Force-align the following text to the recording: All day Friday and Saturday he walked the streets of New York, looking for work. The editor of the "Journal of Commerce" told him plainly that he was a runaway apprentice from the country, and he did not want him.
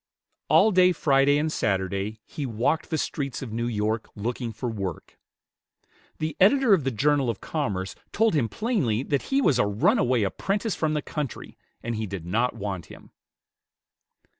All 0.49 0.71
day 0.71 0.93
Friday 0.93 1.37
and 1.37 1.51
Saturday 1.51 2.21
he 2.25 2.43
walked 2.47 2.89
the 2.89 2.97
streets 2.97 3.43
of 3.43 3.53
New 3.53 3.67
York, 3.67 4.09
looking 4.15 4.51
for 4.51 4.67
work. 4.67 5.19
The 6.17 6.35
editor 6.39 6.73
of 6.73 6.83
the 6.85 6.89
"Journal 6.89 7.29
of 7.29 7.39
Commerce" 7.39 7.93
told 8.11 8.33
him 8.33 8.49
plainly 8.49 9.03
that 9.03 9.21
he 9.29 9.43
was 9.43 9.59
a 9.59 9.65
runaway 9.67 10.23
apprentice 10.23 10.73
from 10.73 10.95
the 10.95 11.03
country, 11.03 11.55
and 11.83 11.95
he 11.95 12.07
did 12.07 12.25
not 12.25 12.55
want 12.55 12.87
him. 12.87 13.11